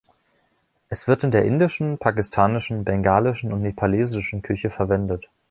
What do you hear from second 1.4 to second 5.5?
indischen, pakistanischen, bengalischen und nepalesischen Küche verwendet.